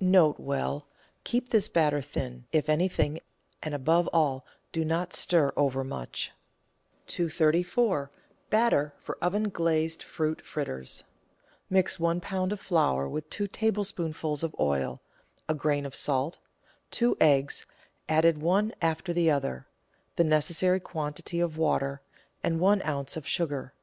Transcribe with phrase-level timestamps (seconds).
[0.00, 0.84] N.B.—
[1.24, 3.18] Keep this batter thin, if anything,
[3.60, 6.30] and above all do not stir overmuch.
[7.08, 8.10] 234—
[8.50, 11.02] BATTER FOR OVEN GLAZED FRUIT FRITTERS
[11.68, 12.52] Mix one lb.
[12.52, 15.00] of flour with two tablespoonfuls of oil,
[15.48, 16.38] a grain of salt,
[16.92, 17.66] two eggs
[18.08, 19.66] (added one after the other),
[20.14, 22.00] the necessary quantity of water,
[22.44, 23.16] and one oz.
[23.16, 23.74] of sugar.